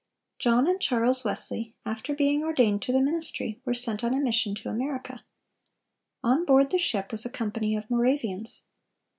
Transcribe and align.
John 0.39 0.67
and 0.67 0.81
Charles 0.81 1.23
Wesley, 1.23 1.75
after 1.85 2.15
being 2.15 2.41
ordained 2.41 2.81
to 2.81 2.91
the 2.91 3.03
ministry, 3.03 3.61
were 3.65 3.75
sent 3.75 4.03
on 4.03 4.15
a 4.15 4.19
mission 4.19 4.55
to 4.55 4.69
America. 4.69 5.23
On 6.23 6.43
board 6.43 6.71
the 6.71 6.79
ship 6.79 7.11
was 7.11 7.23
a 7.23 7.29
company 7.29 7.75
of 7.75 7.87
Moravians. 7.87 8.63